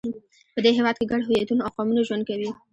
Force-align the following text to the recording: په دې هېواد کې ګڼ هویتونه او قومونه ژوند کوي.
په 0.53 0.59
دې 0.63 0.71
هېواد 0.77 0.95
کې 0.97 1.09
ګڼ 1.11 1.21
هویتونه 1.23 1.61
او 1.63 1.71
قومونه 1.75 2.01
ژوند 2.07 2.23
کوي. 2.29 2.49